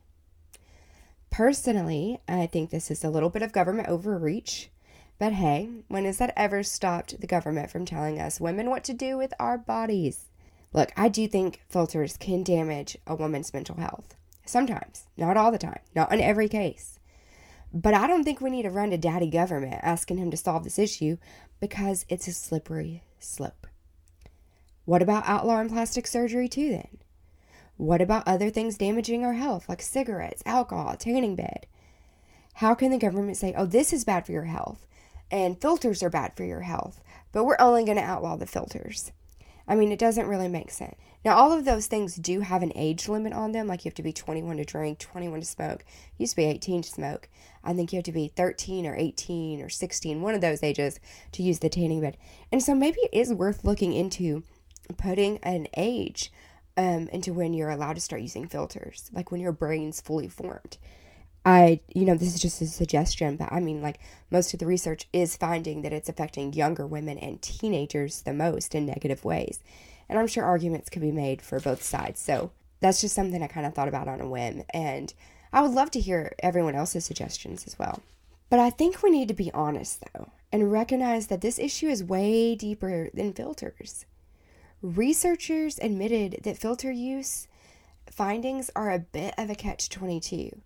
Personally, 1.30 2.20
I 2.28 2.48
think 2.48 2.70
this 2.70 2.90
is 2.90 3.04
a 3.04 3.10
little 3.10 3.30
bit 3.30 3.42
of 3.42 3.52
government 3.52 3.90
overreach. 3.90 4.70
But 5.20 5.34
hey, 5.34 5.70
when 5.88 6.06
has 6.06 6.18
that 6.18 6.34
ever 6.36 6.64
stopped 6.64 7.22
the 7.22 7.28
government 7.28 7.70
from 7.70 7.86
telling 7.86 8.20
us 8.20 8.40
women 8.40 8.70
what 8.70 8.84
to 8.86 8.94
do 8.94 9.18
with 9.18 9.34
our 9.40 9.58
bodies? 9.58 10.26
Look, 10.74 10.92
I 10.98 11.08
do 11.08 11.28
think 11.28 11.62
filters 11.70 12.18
can 12.18 12.44
damage 12.44 12.98
a 13.08 13.16
woman's 13.16 13.54
mental 13.54 13.78
health. 13.78 14.16
Sometimes, 14.46 15.08
not 15.16 15.38
all 15.38 15.52
the 15.52 15.58
time, 15.58 15.80
not 15.96 16.12
in 16.12 16.20
every 16.20 16.50
case. 16.50 17.00
But 17.74 17.94
I 17.94 18.08
don't 18.08 18.24
think 18.24 18.42
we 18.42 18.50
need 18.50 18.64
to 18.64 18.70
run 18.70 18.90
to 18.90 18.98
daddy 18.98 19.30
government 19.30 19.80
asking 19.84 20.18
him 20.18 20.32
to 20.32 20.38
solve 20.38 20.64
this 20.64 20.80
issue 20.80 21.18
because 21.60 22.06
it's 22.10 22.28
a 22.28 22.34
slippery 22.34 23.04
slope. 23.20 23.68
What 24.86 25.02
about 25.02 25.28
outlawing 25.28 25.70
plastic 25.70 26.08
surgery 26.08 26.48
too 26.48 26.70
then? 26.70 27.00
What 27.78 28.02
about 28.02 28.28
other 28.28 28.50
things 28.50 28.78
damaging 28.78 29.26
our 29.26 29.34
health 29.34 29.68
like 29.68 29.82
cigarettes, 29.82 30.44
alcohol, 30.46 30.96
tanning 30.96 31.36
bed? 31.36 31.66
How 32.56 32.74
can 32.74 32.92
the 32.92 32.98
government 32.98 33.36
say, 33.36 33.54
oh, 33.58 33.66
this 33.66 33.92
is 33.92 34.06
bad 34.06 34.26
for 34.26 34.32
your 34.32 34.44
health 34.44 34.88
and 35.32 35.60
filters 35.60 36.04
are 36.04 36.10
bad 36.10 36.38
for 36.38 36.44
your 36.44 36.62
health, 36.62 37.02
but 37.32 37.44
we're 37.44 37.58
only 37.60 37.84
going 37.84 37.98
to 37.98 38.04
outlaw 38.04 38.36
the 38.36 38.46
filters? 38.46 39.12
I 39.68 39.76
mean, 39.76 39.92
it 39.92 40.00
doesn't 40.00 40.28
really 40.28 40.48
make 40.48 40.70
sense. 40.70 40.96
Now, 41.24 41.36
all 41.36 41.52
of 41.52 41.66
those 41.66 41.88
things 41.88 42.16
do 42.16 42.42
have 42.42 42.62
an 42.62 42.72
age 42.76 43.10
limit 43.10 43.34
on 43.34 43.52
them. 43.52 43.66
Like 43.66 43.84
you 43.84 43.90
have 43.90 43.96
to 43.96 44.04
be 44.04 44.14
21 44.14 44.58
to 44.58 44.64
drink, 44.64 45.00
21 45.00 45.40
to 45.40 45.46
smoke. 45.46 45.84
used 46.20 46.34
to 46.34 46.38
be 46.38 46.46
18 46.46 46.84
to 46.84 46.90
smoke. 46.90 47.30
I 47.64 47.74
think 47.74 47.92
you 47.92 47.98
have 47.98 48.04
to 48.06 48.12
be 48.12 48.32
13 48.36 48.86
or 48.86 48.96
18 48.96 49.62
or 49.62 49.70
16, 49.70 50.22
one 50.22 50.36
of 50.36 50.42
those 50.42 50.62
ages, 50.62 51.00
to 51.32 51.42
use 51.42 51.60
the 51.60 51.70
tanning 51.70 52.02
bed. 52.02 52.18
And 52.52 52.62
so 52.62 52.76
maybe 52.76 53.00
it 53.02 53.10
is 53.12 53.34
worth 53.34 53.66
looking 53.66 53.92
into 53.92 54.44
putting 54.98 55.38
an 55.40 55.68
age 55.76 56.32
um, 56.78 57.08
into 57.10 57.34
when 57.34 57.54
you're 57.54 57.70
allowed 57.70 57.94
to 57.94 58.02
start 58.02 58.22
using 58.22 58.48
filters, 58.48 59.10
like 59.14 59.32
when 59.32 59.42
your 59.42 59.52
brain's 59.52 60.02
fully 60.02 60.28
formed. 60.28 60.78
I, 61.46 61.82
you 61.94 62.06
know, 62.06 62.16
this 62.16 62.34
is 62.34 62.42
just 62.42 62.62
a 62.62 62.68
suggestion, 62.68 63.38
but 63.38 63.52
I 63.52 63.60
mean, 63.60 63.82
like, 63.82 64.00
most 64.32 64.54
of 64.54 64.60
the 64.60 64.66
research 64.66 65.08
is 65.14 65.38
finding 65.38 65.84
that 65.84 65.94
it's 65.94 66.10
affecting 66.10 66.54
younger 66.54 66.88
women 66.88 67.20
and 67.20 67.42
teenagers 67.42 68.24
the 68.24 68.34
most 68.34 68.74
in 68.74 68.88
negative 68.88 69.24
ways. 69.24 69.60
And 70.10 70.18
I'm 70.18 70.28
sure 70.28 70.44
arguments 70.44 70.90
could 70.90 71.04
be 71.04 71.12
made 71.12 71.44
for 71.44 71.60
both 71.60 71.84
sides. 71.84 72.20
So 72.20 72.52
that's 72.80 73.02
just 73.02 73.14
something 73.14 73.44
I 73.44 73.48
kind 73.48 73.66
of 73.68 73.76
thought 73.76 73.88
about 73.88 74.08
on 74.08 74.22
a 74.22 74.28
whim. 74.28 74.64
And 74.72 75.14
I 75.54 75.62
would 75.62 75.72
love 75.72 75.92
to 75.92 76.00
hear 76.00 76.34
everyone 76.40 76.76
else's 76.76 77.06
suggestions 77.06 77.66
as 77.68 77.78
well. 77.78 78.02
But 78.50 78.60
I 78.60 78.72
think 78.72 79.02
we 79.02 79.12
need 79.12 79.28
to 79.28 79.34
be 79.34 79.52
honest, 79.54 80.04
though, 80.14 80.32
and 80.52 80.72
recognize 80.72 81.28
that 81.28 81.42
this 81.42 81.60
issue 81.60 81.88
is 81.88 82.04
way 82.04 82.56
deeper 82.56 83.10
than 83.14 83.34
filters. 83.34 84.06
Researchers 84.86 85.80
admitted 85.80 86.42
that 86.44 86.60
filter 86.60 86.92
use 86.92 87.48
findings 88.08 88.70
are 88.76 88.92
a 88.92 89.00
bit 89.00 89.34
of 89.36 89.50
a 89.50 89.56
catch 89.56 89.90
22 89.90 90.62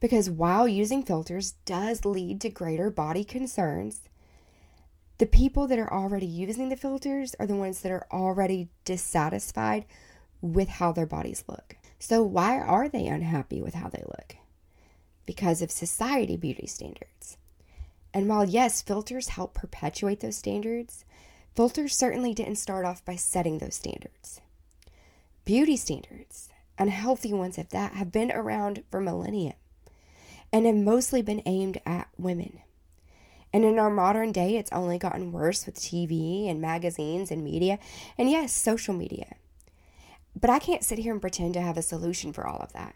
because 0.00 0.28
while 0.28 0.66
using 0.66 1.04
filters 1.04 1.52
does 1.66 2.04
lead 2.04 2.40
to 2.40 2.50
greater 2.50 2.90
body 2.90 3.22
concerns, 3.22 4.00
the 5.18 5.26
people 5.26 5.68
that 5.68 5.78
are 5.78 5.92
already 5.92 6.26
using 6.26 6.68
the 6.68 6.76
filters 6.76 7.36
are 7.38 7.46
the 7.46 7.54
ones 7.54 7.82
that 7.82 7.92
are 7.92 8.08
already 8.10 8.70
dissatisfied 8.84 9.84
with 10.40 10.68
how 10.68 10.90
their 10.90 11.06
bodies 11.06 11.44
look. 11.46 11.76
So, 12.00 12.24
why 12.24 12.58
are 12.58 12.88
they 12.88 13.06
unhappy 13.06 13.62
with 13.62 13.74
how 13.74 13.88
they 13.88 14.02
look? 14.04 14.34
Because 15.26 15.62
of 15.62 15.70
society 15.70 16.36
beauty 16.36 16.66
standards. 16.66 17.36
And 18.12 18.28
while, 18.28 18.44
yes, 18.44 18.82
filters 18.82 19.28
help 19.28 19.54
perpetuate 19.54 20.18
those 20.18 20.36
standards, 20.36 21.04
filters 21.54 21.96
certainly 21.96 22.34
didn't 22.34 22.56
start 22.56 22.84
off 22.84 23.04
by 23.04 23.16
setting 23.16 23.58
those 23.58 23.74
standards. 23.74 24.40
Beauty 25.44 25.76
standards, 25.76 26.48
unhealthy 26.78 27.32
ones 27.32 27.58
at 27.58 27.70
that, 27.70 27.94
have 27.94 28.12
been 28.12 28.30
around 28.30 28.82
for 28.90 29.00
millennia 29.00 29.54
and 30.52 30.66
have 30.66 30.74
mostly 30.74 31.22
been 31.22 31.42
aimed 31.46 31.80
at 31.86 32.08
women. 32.16 32.60
And 33.52 33.64
in 33.64 33.78
our 33.78 33.90
modern 33.90 34.32
day, 34.32 34.56
it's 34.56 34.70
only 34.72 34.98
gotten 34.98 35.32
worse 35.32 35.66
with 35.66 35.74
TV 35.80 36.48
and 36.48 36.60
magazines 36.60 37.30
and 37.30 37.42
media, 37.42 37.78
and 38.16 38.30
yes, 38.30 38.52
social 38.52 38.94
media. 38.94 39.34
But 40.38 40.50
I 40.50 40.60
can't 40.60 40.84
sit 40.84 40.98
here 40.98 41.12
and 41.12 41.20
pretend 41.20 41.54
to 41.54 41.60
have 41.60 41.76
a 41.76 41.82
solution 41.82 42.32
for 42.32 42.46
all 42.46 42.58
of 42.58 42.72
that. 42.72 42.94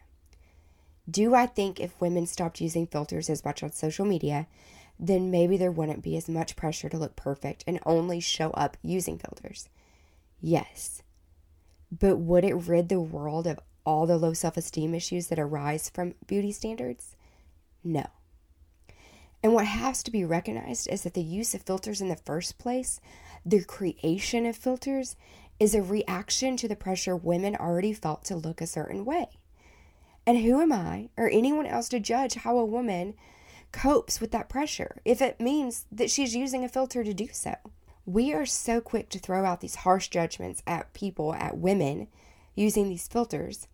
Do 1.10 1.34
I 1.34 1.46
think 1.46 1.80
if 1.80 2.00
women 2.00 2.26
stopped 2.26 2.60
using 2.60 2.86
filters 2.86 3.28
as 3.28 3.44
much 3.44 3.62
on 3.62 3.72
social 3.72 4.06
media, 4.06 4.46
then 4.98 5.30
maybe 5.30 5.56
there 5.56 5.72
wouldn't 5.72 6.02
be 6.02 6.16
as 6.16 6.28
much 6.28 6.56
pressure 6.56 6.88
to 6.88 6.98
look 6.98 7.16
perfect 7.16 7.64
and 7.66 7.80
only 7.84 8.20
show 8.20 8.50
up 8.50 8.76
using 8.82 9.18
filters? 9.18 9.68
Yes. 10.40 11.02
But 11.90 12.16
would 12.16 12.44
it 12.44 12.54
rid 12.54 12.88
the 12.88 13.00
world 13.00 13.46
of 13.46 13.58
all 13.84 14.06
the 14.06 14.16
low 14.16 14.32
self 14.32 14.56
esteem 14.56 14.94
issues 14.94 15.28
that 15.28 15.38
arise 15.38 15.90
from 15.90 16.14
beauty 16.26 16.52
standards? 16.52 17.16
No. 17.82 18.06
And 19.42 19.52
what 19.52 19.66
has 19.66 20.02
to 20.04 20.10
be 20.10 20.24
recognized 20.24 20.88
is 20.88 21.02
that 21.02 21.12
the 21.12 21.22
use 21.22 21.54
of 21.54 21.62
filters 21.62 22.00
in 22.00 22.08
the 22.08 22.16
first 22.16 22.56
place, 22.58 22.98
the 23.44 23.62
creation 23.62 24.46
of 24.46 24.56
filters, 24.56 25.16
is 25.60 25.74
a 25.74 25.82
reaction 25.82 26.56
to 26.56 26.66
the 26.66 26.74
pressure 26.74 27.14
women 27.14 27.54
already 27.54 27.92
felt 27.92 28.24
to 28.24 28.36
look 28.36 28.60
a 28.60 28.66
certain 28.66 29.04
way. 29.04 29.28
And 30.26 30.38
who 30.38 30.60
am 30.62 30.72
I 30.72 31.10
or 31.16 31.28
anyone 31.28 31.66
else 31.66 31.90
to 31.90 32.00
judge 32.00 32.34
how 32.34 32.56
a 32.56 32.64
woman 32.64 33.14
copes 33.74 34.20
with 34.20 34.30
that 34.30 34.48
pressure 34.48 34.96
if 35.04 35.20
it 35.20 35.40
means 35.40 35.84
that 35.90 36.10
she's 36.10 36.36
using 36.36 36.64
a 36.64 36.68
filter 36.68 37.02
to 37.02 37.12
do 37.12 37.28
so? 37.32 37.56
We 38.06 38.32
are 38.32 38.46
so 38.46 38.80
quick 38.80 39.08
to 39.10 39.18
throw 39.18 39.44
out 39.44 39.60
these 39.60 39.76
harsh 39.76 40.08
judgments 40.08 40.62
at 40.66 40.94
people, 40.94 41.34
at 41.34 41.58
women, 41.58 42.06
using 42.54 42.88
these 42.88 43.08
filters, 43.08 43.66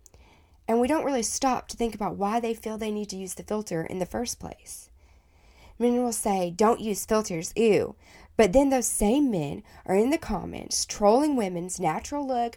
and 0.67 0.81
we 0.81 0.89
don't 0.89 1.05
really 1.05 1.23
stop 1.23 1.69
to 1.69 1.77
think 1.77 1.95
about 1.95 2.17
why 2.17 2.41
they 2.41 2.55
feel 2.55 2.79
they 2.79 2.91
need 2.91 3.11
to 3.11 3.17
use 3.17 3.35
the 3.35 3.43
filter 3.43 3.83
in 3.83 3.99
the 3.99 4.07
first 4.07 4.41
place. 4.41 4.89
Men 5.79 6.03
will 6.03 6.13
say, 6.13 6.51
Don't 6.51 6.81
use 6.81 7.05
filters, 7.05 7.53
ew. 7.57 7.97
But 8.37 8.53
then 8.53 8.71
those 8.71 8.87
same 8.87 9.31
men 9.31 9.63
are 9.85 9.97
in 9.97 10.11
the 10.11 10.19
comments 10.19 10.87
trolling 10.87 11.37
women's 11.37 11.81
natural 11.81 12.27
look, 12.27 12.57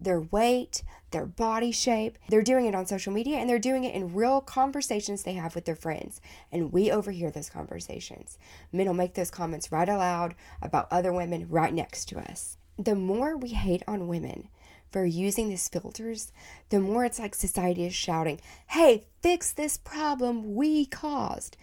their 0.00 0.20
weight, 0.20 0.82
their 1.10 1.26
body 1.26 1.72
shape. 1.72 2.18
They're 2.28 2.42
doing 2.42 2.66
it 2.66 2.74
on 2.74 2.86
social 2.86 3.12
media 3.12 3.38
and 3.38 3.48
they're 3.48 3.58
doing 3.58 3.84
it 3.84 3.94
in 3.94 4.14
real 4.14 4.40
conversations 4.40 5.22
they 5.22 5.34
have 5.34 5.54
with 5.54 5.64
their 5.64 5.76
friends. 5.76 6.20
And 6.50 6.72
we 6.72 6.90
overhear 6.90 7.30
those 7.30 7.50
conversations. 7.50 8.38
Men 8.72 8.86
will 8.86 8.94
make 8.94 9.14
those 9.14 9.30
comments 9.30 9.70
right 9.70 9.88
aloud 9.88 10.34
about 10.62 10.88
other 10.90 11.12
women 11.12 11.48
right 11.48 11.74
next 11.74 12.06
to 12.06 12.18
us. 12.18 12.56
The 12.78 12.94
more 12.94 13.36
we 13.36 13.50
hate 13.50 13.82
on 13.86 14.08
women, 14.08 14.48
for 14.90 15.04
using 15.04 15.48
these 15.48 15.68
filters, 15.68 16.32
the 16.70 16.80
more 16.80 17.04
it's 17.04 17.18
like 17.18 17.34
society 17.34 17.84
is 17.84 17.94
shouting, 17.94 18.40
Hey, 18.68 19.06
fix 19.22 19.52
this 19.52 19.76
problem 19.76 20.54
we 20.54 20.84
caused. 20.86 21.56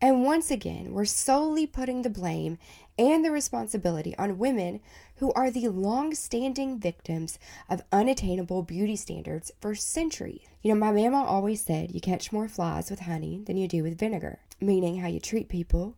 And 0.00 0.24
once 0.24 0.50
again, 0.50 0.92
we're 0.92 1.04
solely 1.04 1.64
putting 1.64 2.02
the 2.02 2.10
blame 2.10 2.58
and 2.98 3.24
the 3.24 3.30
responsibility 3.30 4.16
on 4.18 4.38
women 4.38 4.80
who 5.22 5.32
are 5.34 5.52
the 5.52 5.68
long 5.68 6.12
standing 6.12 6.80
victims 6.80 7.38
of 7.70 7.80
unattainable 7.92 8.60
beauty 8.64 8.96
standards 8.96 9.52
for 9.60 9.72
centuries. 9.72 10.40
You 10.62 10.74
know, 10.74 10.80
my 10.80 10.90
mama 10.90 11.22
always 11.22 11.64
said 11.64 11.94
you 11.94 12.00
catch 12.00 12.32
more 12.32 12.48
flies 12.48 12.90
with 12.90 12.98
honey 12.98 13.40
than 13.46 13.56
you 13.56 13.68
do 13.68 13.84
with 13.84 14.00
vinegar, 14.00 14.40
meaning 14.60 14.96
how 14.96 15.06
you 15.06 15.20
treat 15.20 15.48
people 15.48 15.94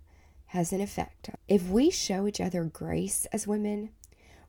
has 0.49 0.75
an 0.75 0.83
effect. 0.83 1.31
If 1.49 1.71
we 1.71 1.89
show 1.89 2.27
each 2.27 2.39
other 2.39 2.65
grace 2.65 3.25
as 3.33 3.47
women, 3.47 3.93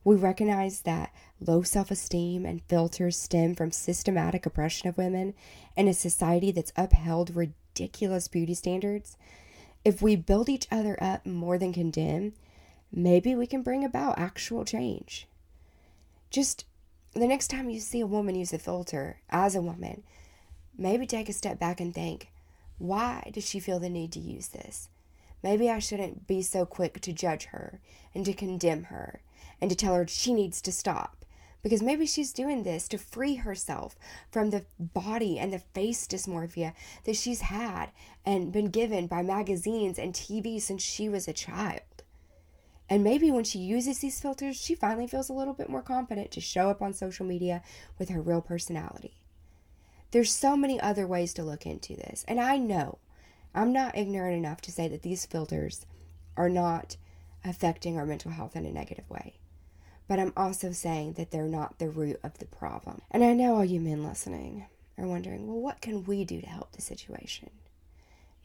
we 0.04 0.14
recognize 0.14 0.82
that 0.82 1.10
low 1.40 1.62
self 1.62 1.90
esteem 1.90 2.44
and 2.44 2.60
filters 2.68 3.16
stem 3.16 3.54
from 3.54 3.70
systematic 3.70 4.44
oppression 4.44 4.90
of 4.90 4.98
women 4.98 5.32
in 5.74 5.88
a 5.88 5.94
society 5.94 6.52
that's 6.52 6.74
upheld 6.76 7.34
ridiculous 7.34 8.28
beauty 8.28 8.52
standards 8.52 9.16
if 9.86 10.02
we 10.02 10.16
build 10.16 10.48
each 10.48 10.66
other 10.68 10.98
up 11.00 11.24
more 11.24 11.58
than 11.58 11.72
condemn, 11.72 12.32
maybe 12.96 13.34
we 13.34 13.46
can 13.46 13.62
bring 13.62 13.84
about 13.84 14.18
actual 14.18 14.64
change. 14.64 15.28
Just 16.30 16.64
the 17.12 17.26
next 17.26 17.48
time 17.48 17.68
you 17.68 17.78
see 17.78 18.00
a 18.00 18.06
woman 18.06 18.34
use 18.34 18.54
a 18.54 18.58
filter 18.58 19.20
as 19.28 19.54
a 19.54 19.60
woman, 19.60 20.02
maybe 20.76 21.06
take 21.06 21.28
a 21.28 21.34
step 21.34 21.58
back 21.58 21.78
and 21.78 21.94
think, 21.94 22.28
why 22.78 23.30
does 23.34 23.46
she 23.46 23.60
feel 23.60 23.78
the 23.78 23.90
need 23.90 24.12
to 24.12 24.18
use 24.18 24.48
this? 24.48 24.88
Maybe 25.42 25.70
I 25.70 25.78
shouldn't 25.78 26.26
be 26.26 26.40
so 26.40 26.64
quick 26.64 27.00
to 27.02 27.12
judge 27.12 27.44
her 27.46 27.80
and 28.14 28.24
to 28.24 28.32
condemn 28.32 28.84
her 28.84 29.20
and 29.60 29.70
to 29.70 29.76
tell 29.76 29.94
her 29.94 30.06
she 30.08 30.32
needs 30.32 30.62
to 30.62 30.72
stop 30.72 31.24
because 31.62 31.82
maybe 31.82 32.06
she's 32.06 32.32
doing 32.32 32.62
this 32.62 32.88
to 32.88 32.96
free 32.96 33.34
herself 33.34 33.94
from 34.30 34.50
the 34.50 34.64
body 34.78 35.38
and 35.38 35.52
the 35.52 35.58
face 35.58 36.06
dysmorphia 36.06 36.72
that 37.04 37.16
she's 37.16 37.42
had 37.42 37.90
and 38.24 38.52
been 38.52 38.70
given 38.70 39.06
by 39.06 39.22
magazines 39.22 39.98
and 39.98 40.14
TV 40.14 40.60
since 40.60 40.82
she 40.82 41.08
was 41.08 41.28
a 41.28 41.32
child. 41.32 41.80
And 42.88 43.02
maybe 43.02 43.30
when 43.30 43.44
she 43.44 43.58
uses 43.58 43.98
these 43.98 44.20
filters, 44.20 44.56
she 44.56 44.74
finally 44.74 45.06
feels 45.06 45.28
a 45.28 45.32
little 45.32 45.54
bit 45.54 45.68
more 45.68 45.82
confident 45.82 46.30
to 46.32 46.40
show 46.40 46.70
up 46.70 46.80
on 46.80 46.92
social 46.94 47.26
media 47.26 47.62
with 47.98 48.10
her 48.10 48.20
real 48.20 48.40
personality. 48.40 49.18
There's 50.12 50.32
so 50.32 50.56
many 50.56 50.80
other 50.80 51.06
ways 51.06 51.34
to 51.34 51.42
look 51.42 51.66
into 51.66 51.96
this. 51.96 52.24
And 52.28 52.40
I 52.40 52.58
know 52.58 52.98
I'm 53.54 53.72
not 53.72 53.98
ignorant 53.98 54.36
enough 54.36 54.60
to 54.62 54.72
say 54.72 54.86
that 54.88 55.02
these 55.02 55.26
filters 55.26 55.84
are 56.36 56.48
not 56.48 56.96
affecting 57.44 57.98
our 57.98 58.06
mental 58.06 58.30
health 58.30 58.54
in 58.54 58.66
a 58.66 58.72
negative 58.72 59.08
way 59.10 59.38
but 60.08 60.18
I'm 60.18 60.32
also 60.36 60.72
saying 60.72 61.14
that 61.14 61.30
they're 61.30 61.44
not 61.44 61.78
the 61.78 61.88
root 61.88 62.20
of 62.22 62.38
the 62.38 62.46
problem. 62.46 63.00
And 63.10 63.24
I 63.24 63.32
know 63.32 63.56
all 63.56 63.64
you 63.64 63.80
men 63.80 64.04
listening 64.04 64.66
are 64.98 65.06
wondering, 65.06 65.46
well, 65.46 65.60
what 65.60 65.80
can 65.80 66.04
we 66.04 66.24
do 66.24 66.40
to 66.40 66.46
help 66.46 66.72
the 66.72 66.82
situation? 66.82 67.50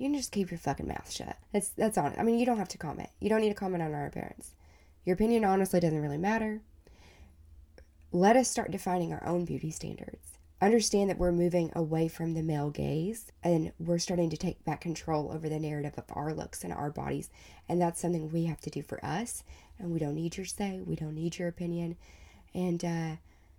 You 0.01 0.08
can 0.08 0.17
just 0.17 0.31
keep 0.31 0.50
your 0.50 0.58
fucking 0.58 0.88
mouth 0.88 1.12
shut. 1.12 1.38
That's 1.53 1.70
that's 1.70 1.96
on. 1.96 2.15
I 2.17 2.24
mean, 2.24 2.39
you 2.39 2.46
don't 2.48 2.58
have 2.58 2.70
to 2.70 2.77
comment. 2.79 3.10
You 3.20 3.29
don't 3.29 3.41
need 3.41 3.50
to 3.50 3.53
comment 3.53 3.84
on 3.84 3.93
our 3.93 4.08
appearance. 4.08 4.55
Your 5.05 5.13
opinion 5.13 5.46
honestly 5.46 5.79
doesn't 5.79 6.01
really 6.01 6.17
matter. 6.17 6.62
Let 8.12 8.36
us 8.36 8.50
start 8.50 8.72
defining 8.72 9.13
our 9.13 9.24
own 9.24 9.46
beauty 9.46 9.70
standards. 9.70 10.39
Understand 10.60 11.12
that 11.12 11.20
we're 11.20 11.31
moving 11.31 11.72
away 11.75 12.08
from 12.08 12.34
the 12.34 12.41
male 12.41 12.72
gaze 12.72 13.31
and 13.43 13.74
we're 13.77 14.00
starting 14.00 14.31
to 14.31 14.38
take 14.38 14.65
back 14.65 14.81
control 14.81 15.31
over 15.31 15.48
the 15.48 15.60
narrative 15.60 15.93
of 15.98 16.05
our 16.13 16.34
looks 16.34 16.63
and 16.63 16.74
our 16.74 16.89
bodies. 16.89 17.29
And 17.70 17.79
that's 17.79 18.01
something 18.01 18.31
we 18.31 18.46
have 18.46 18.62
to 18.62 18.72
do 18.72 18.81
for 18.81 19.05
us 19.05 19.43
and 19.77 19.91
we 19.91 20.00
don't 20.00 20.15
need 20.15 20.36
your 20.36 20.48
say, 20.48 20.81
we 20.84 20.96
don't 20.96 21.13
need 21.13 21.38
your 21.38 21.48
opinion, 21.48 21.96
and 22.55 22.84
uh, 22.84 23.12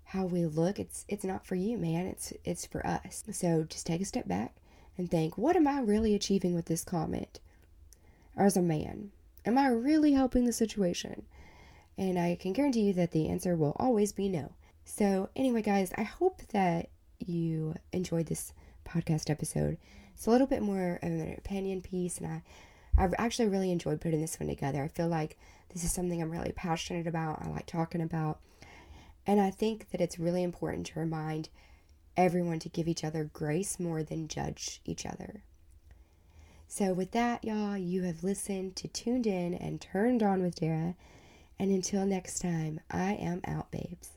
how 0.06 0.24
we 0.24 0.44
look, 0.46 0.80
it's 0.80 1.04
it's 1.08 1.24
not 1.24 1.46
for 1.46 1.54
you, 1.54 1.78
man. 1.78 2.06
It's 2.06 2.32
it's 2.44 2.66
for 2.66 2.84
us. 2.84 3.22
So 3.30 3.62
just 3.62 3.86
take 3.86 4.00
a 4.00 4.04
step 4.04 4.26
back 4.26 4.56
and 4.96 5.10
think, 5.10 5.36
what 5.38 5.56
am 5.56 5.66
I 5.66 5.80
really 5.80 6.14
achieving 6.14 6.54
with 6.54 6.66
this 6.66 6.84
comment? 6.84 7.40
As 8.36 8.56
a 8.56 8.62
man, 8.62 9.10
am 9.44 9.58
I 9.58 9.68
really 9.68 10.12
helping 10.12 10.44
the 10.44 10.52
situation? 10.52 11.24
And 11.98 12.18
I 12.18 12.36
can 12.40 12.52
guarantee 12.52 12.82
you 12.82 12.92
that 12.94 13.10
the 13.10 13.28
answer 13.28 13.54
will 13.56 13.76
always 13.76 14.12
be 14.12 14.28
no. 14.28 14.52
So 14.84 15.28
anyway, 15.36 15.62
guys, 15.62 15.92
I 15.96 16.02
hope 16.02 16.42
that 16.52 16.88
you 17.18 17.74
enjoyed 17.92 18.26
this 18.26 18.52
podcast 18.86 19.30
episode. 19.30 19.76
It's 20.14 20.26
a 20.26 20.30
little 20.30 20.46
bit 20.46 20.62
more 20.62 20.98
of 21.02 21.10
an 21.10 21.34
opinion 21.36 21.82
piece, 21.82 22.18
and 22.18 22.26
I 22.26 22.42
I've 22.96 23.14
actually 23.18 23.48
really 23.48 23.72
enjoyed 23.72 24.00
putting 24.00 24.20
this 24.20 24.38
one 24.38 24.48
together. 24.48 24.82
I 24.82 24.88
feel 24.88 25.08
like 25.08 25.38
this 25.72 25.84
is 25.84 25.92
something 25.92 26.20
I'm 26.20 26.30
really 26.30 26.52
passionate 26.52 27.06
about. 27.06 27.42
I 27.42 27.48
like 27.48 27.66
talking 27.66 28.02
about. 28.02 28.38
And 29.26 29.40
I 29.40 29.50
think 29.50 29.90
that 29.90 30.00
it's 30.00 30.18
really 30.18 30.42
important 30.42 30.86
to 30.86 31.00
remind 31.00 31.48
everyone 32.16 32.58
to 32.60 32.68
give 32.68 32.88
each 32.88 33.04
other 33.04 33.24
grace 33.24 33.78
more 33.80 34.02
than 34.02 34.28
judge 34.28 34.80
each 34.84 35.06
other. 35.06 35.42
So, 36.68 36.94
with 36.94 37.10
that, 37.10 37.44
y'all, 37.44 37.76
you 37.76 38.02
have 38.02 38.24
listened 38.24 38.76
to 38.76 38.88
Tuned 38.88 39.26
In 39.26 39.52
and 39.54 39.80
Turned 39.80 40.22
On 40.22 40.42
with 40.42 40.54
Tara. 40.54 40.94
And 41.58 41.70
until 41.70 42.06
next 42.06 42.40
time, 42.40 42.80
I 42.90 43.12
am 43.12 43.42
out, 43.46 43.70
babes. 43.70 44.12